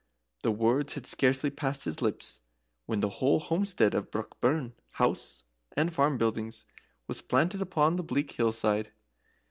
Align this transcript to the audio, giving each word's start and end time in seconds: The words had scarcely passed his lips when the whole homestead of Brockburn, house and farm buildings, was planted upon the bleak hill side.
The 0.41 0.49
words 0.51 0.95
had 0.95 1.05
scarcely 1.05 1.51
passed 1.51 1.83
his 1.83 2.01
lips 2.01 2.39
when 2.87 3.01
the 3.01 3.09
whole 3.21 3.39
homestead 3.39 3.93
of 3.93 4.09
Brockburn, 4.09 4.73
house 4.93 5.43
and 5.77 5.93
farm 5.93 6.17
buildings, 6.17 6.65
was 7.05 7.21
planted 7.21 7.61
upon 7.61 7.97
the 7.97 8.03
bleak 8.03 8.31
hill 8.31 8.51
side. 8.51 8.93